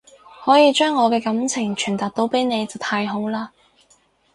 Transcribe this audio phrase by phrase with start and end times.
[0.43, 3.49] 可以將我嘅感情傳達到俾你就太好喇